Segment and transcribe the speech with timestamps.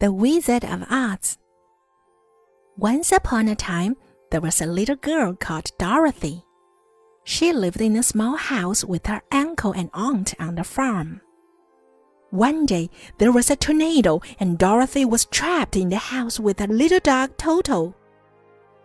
[0.00, 1.38] The Wizard of Oz.
[2.76, 3.94] Once upon a time,
[4.32, 6.42] there was a little girl called Dorothy.
[7.22, 11.20] She lived in a small house with her uncle and aunt on the farm.
[12.30, 16.66] One day, there was a tornado, and Dorothy was trapped in the house with her
[16.66, 17.94] little dog Toto.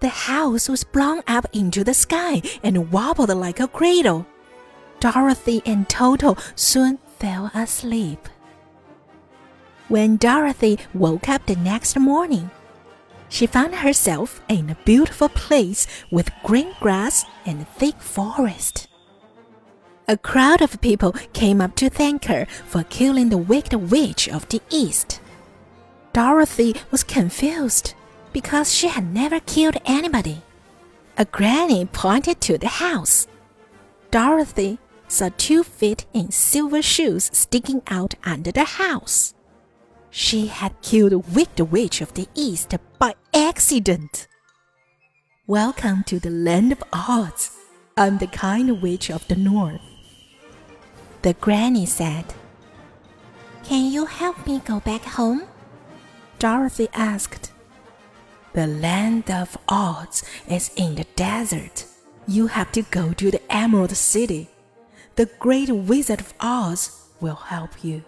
[0.00, 4.26] The house was blown up into the sky and wobbled like a cradle.
[5.00, 8.26] Dorothy and Toto soon fell asleep.
[9.88, 12.50] When Dorothy woke up the next morning,
[13.28, 18.88] she found herself in a beautiful place with green grass and thick forest.
[20.08, 24.48] A crowd of people came up to thank her for killing the wicked witch of
[24.48, 25.20] the east.
[26.14, 27.94] Dorothy was confused
[28.32, 30.42] because she had never killed anybody.
[31.18, 33.26] A granny pointed to the house.
[34.10, 34.78] Dorothy
[35.08, 39.34] saw two feet in silver shoes sticking out under the house.
[40.16, 44.28] She had killed wicked witch of the east by accident.
[45.48, 47.50] Welcome to the land of Oz.
[47.96, 49.80] I'm the kind witch of the north.
[51.22, 52.32] The granny said.
[53.64, 55.42] Can you help me go back home?
[56.38, 57.50] Dorothy asked.
[58.52, 61.86] The land of Oz is in the desert.
[62.28, 64.48] You have to go to the Emerald City.
[65.16, 68.04] The great Wizard of Oz will help you.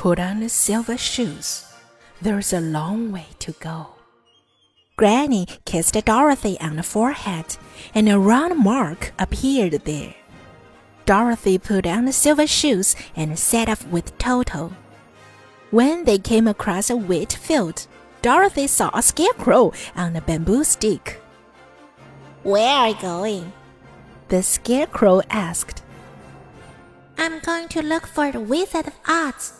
[0.00, 1.66] Put on the silver shoes.
[2.22, 3.88] There's a long way to go.
[4.96, 7.58] Granny kissed Dorothy on the forehead,
[7.94, 10.14] and a round mark appeared there.
[11.04, 14.72] Dorothy put on the silver shoes and set off with Toto.
[15.70, 17.86] When they came across a wheat field,
[18.22, 21.20] Dorothy saw a scarecrow on a bamboo stick.
[22.42, 23.52] Where are you going?
[24.28, 25.82] The scarecrow asked.
[27.18, 29.59] I'm going to look for the Wizard of Oz.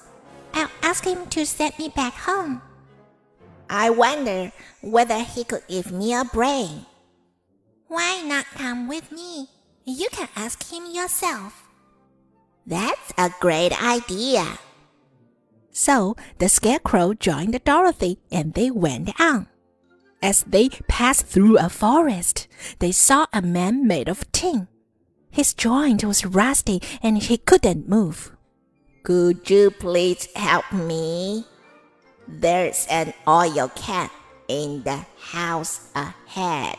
[0.54, 2.62] I'll ask him to send me back home.
[3.68, 6.86] I wonder whether he could give me a brain.
[7.86, 9.48] Why not come with me?
[9.84, 11.68] You can ask him yourself.
[12.66, 14.58] That's a great idea.
[15.72, 19.46] So the scarecrow joined Dorothy and they went on.
[20.22, 24.68] As they passed through a forest, they saw a man made of tin.
[25.30, 28.32] His joint was rusty and he couldn't move.
[29.10, 31.44] Could you please help me?
[32.28, 34.08] There's an oil can
[34.46, 36.78] in the house ahead.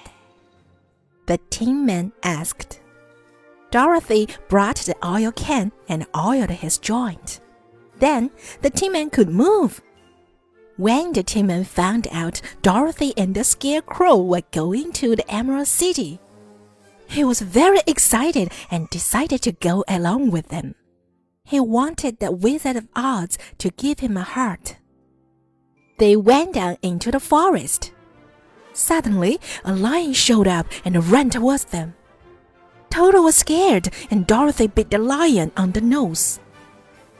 [1.25, 2.79] The tin man asked.
[3.69, 7.41] Dorothy brought the oil can and oiled his joint.
[7.99, 8.31] Then
[8.61, 9.81] the tin man could move.
[10.77, 15.67] When the tin man found out Dorothy and the scarecrow were going to the Emerald
[15.67, 16.21] City,
[17.07, 20.75] he was very excited and decided to go along with them.
[21.43, 24.77] He wanted the Wizard of Oz to give him a heart.
[25.97, 27.91] They went down into the forest.
[28.73, 31.93] Suddenly, a lion showed up and ran towards them.
[32.89, 36.39] Toto was scared, and Dorothy bit the lion on the nose.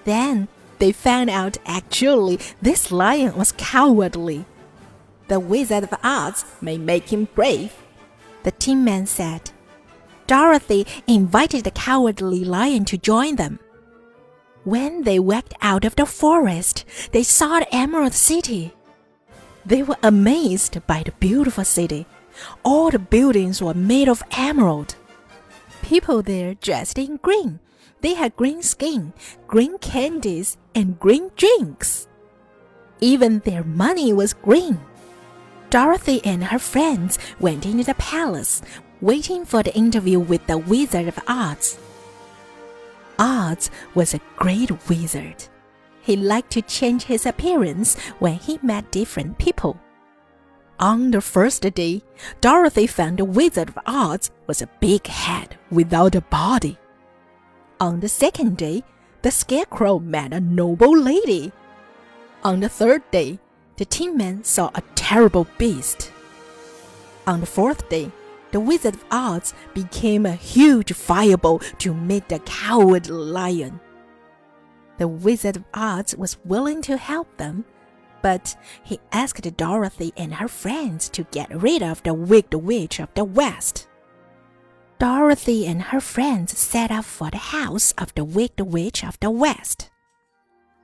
[0.06, 0.48] Then
[0.80, 4.46] they found out actually this lion was cowardly.
[5.28, 7.74] The Wizard of Oz may make him brave,
[8.44, 9.52] the Tin Man said.
[10.26, 13.59] Dorothy invited the cowardly lion to join them.
[14.63, 18.73] When they walked out of the forest, they saw the Emerald City.
[19.66, 22.05] They were amazed by the beautiful city.
[22.63, 24.95] All the buildings were made of emerald.
[25.81, 27.59] People there dressed in green.
[28.01, 29.13] They had green skin,
[29.47, 32.07] green candies, and green drinks.
[32.99, 34.79] Even their money was green.
[35.72, 38.61] Dorothy and her friends went into the palace,
[39.01, 41.79] waiting for the interview with the Wizard of Oz.
[43.22, 45.48] Oz was a great wizard.
[46.02, 49.80] He liked to change his appearance when he met different people.
[50.80, 52.02] On the first day,
[52.42, 56.80] Dorothy found the Wizard of Oz was a big head without a body.
[57.80, 58.84] On the second day,
[59.22, 61.52] the Scarecrow met a noble lady.
[62.44, 63.38] On the third day,
[63.78, 66.12] the Tin Man saw a terrible beast.
[67.28, 68.12] On the fourth day,
[68.52, 73.80] the Wizard of Oz became a huge fireball to meet the coward lion.
[74.98, 77.66] The Wizard of Oz was willing to help them,
[78.22, 83.09] but he asked Dorothy and her friends to get rid of the wicked witch of
[83.16, 83.88] the West.
[85.00, 89.32] Dorothy and her friends set off for the house of the wicked witch of the
[89.32, 89.90] West.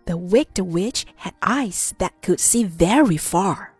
[0.07, 3.76] The wicked witch had eyes that could see very far.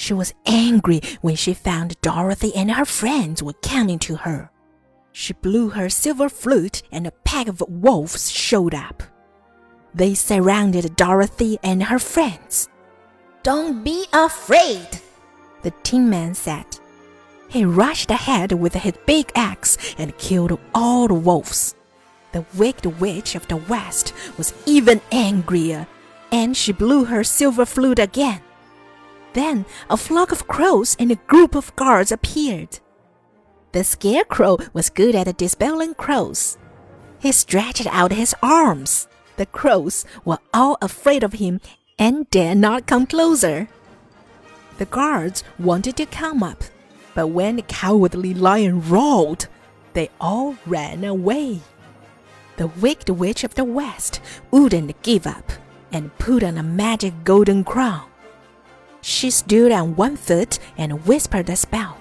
[0.00, 4.50] She was angry when she found Dorothy and her friends were coming to her.
[5.12, 9.02] She blew her silver flute and a pack of wolves showed up.
[9.94, 12.70] they surrounded Dorothy and her friends.
[13.42, 14.88] Don't be afraid,
[15.60, 16.64] the Tin Man said.
[17.50, 21.74] He rushed ahead with his big axe and killed all the wolves.
[22.32, 25.86] The Wicked Witch of the West was even angrier,
[26.32, 28.40] and she blew her silver flute again.
[29.32, 32.80] Then a flock of crows and a group of guards appeared.
[33.72, 36.58] The Scarecrow was good at dispelling crows.
[37.20, 39.06] He stretched out his arms.
[39.36, 41.60] The crows were all afraid of him
[41.98, 43.68] and dared not come closer.
[44.78, 46.64] The guards wanted to come up,
[47.14, 49.46] but when the cowardly lion roared,
[49.92, 51.60] they all ran away.
[52.56, 55.52] The wicked witch of the west wouldn't give up
[55.92, 58.09] and put on a magic golden crown.
[59.00, 61.98] She stood on one foot and whispered a spell.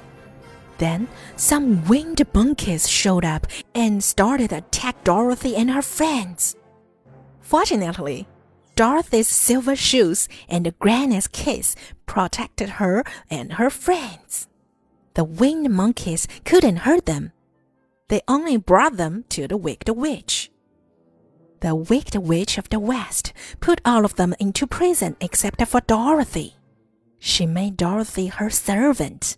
[0.78, 6.56] Then some winged monkeys showed up and started to attack Dorothy and her friends.
[7.42, 8.28] Fortunately,
[8.76, 11.76] Dorothy's silver shoes and Granny's kiss
[12.06, 14.48] protected her and her friends.
[15.16, 17.34] The winged monkeys couldn't hurt them.
[18.08, 20.50] They only brought them to the Wicked Witch.
[21.60, 26.56] The Wicked Witch of the West put all of them into prison except for Dorothy.
[27.20, 29.38] She made Dorothy her servant.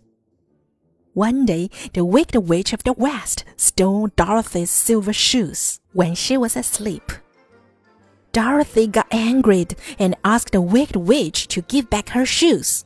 [1.13, 6.55] One day, the Wicked Witch of the West stole Dorothy's silver shoes when she was
[6.55, 7.11] asleep.
[8.31, 9.67] Dorothy got angry
[9.99, 12.85] and asked the Wicked Witch to give back her shoes.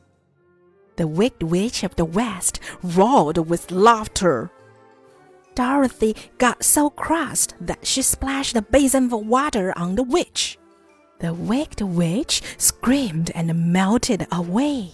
[0.96, 4.50] The Wicked Witch of the West roared with laughter.
[5.54, 10.58] Dorothy got so cross that she splashed a basin of water on the witch.
[11.18, 14.92] The Wicked Witch screamed and melted away.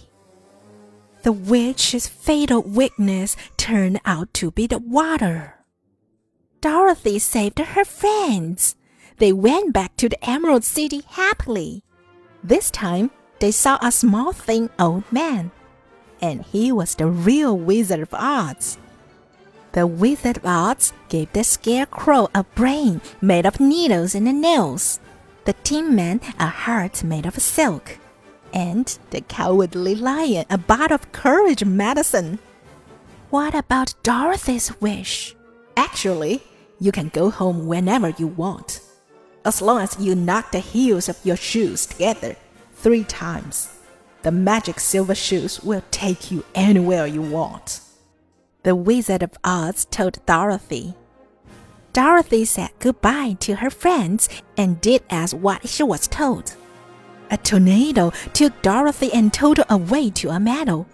[1.23, 5.55] The witch's fatal weakness turned out to be the water.
[6.61, 8.75] Dorothy saved her friends.
[9.17, 11.83] They went back to the Emerald City happily.
[12.43, 15.51] This time, they saw a small, thin old man,
[16.21, 18.77] and he was the real Wizard of Oz.
[19.73, 24.99] The Wizard of Oz gave the Scarecrow a brain made of needles and nails,
[25.45, 27.97] the Tin Man a heart made of silk,
[28.53, 32.39] and the Cowardly Lion a bottle of courage medicine.
[33.29, 35.35] What about Dorothy's wish?
[35.75, 36.43] Actually,
[36.79, 38.81] you can go home whenever you want
[39.45, 42.35] as long as you knock the heels of your shoes together
[42.73, 43.69] three times.
[44.21, 47.81] The magic silver shoes will take you anywhere you want.
[48.63, 50.95] The Wizard of Oz told Dorothy.
[51.93, 56.55] Dorothy said goodbye to her friends and did as what she was told.
[57.29, 60.87] A tornado took Dorothy and Toto away to a meadow.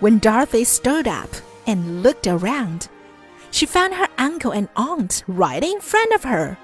[0.00, 1.30] When Dorothy stood up
[1.66, 2.88] and looked around,
[3.50, 6.58] she found her uncle and aunt right in front of her.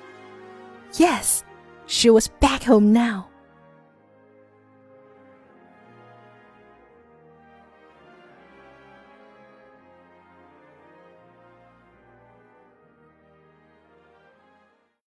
[0.94, 1.44] Yes,
[1.86, 3.28] she was back home now.